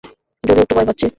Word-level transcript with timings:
যদিও 0.43 0.63
একটু 0.63 0.73
ভয় 0.75 0.87
পাচ্ছি। 0.87 1.07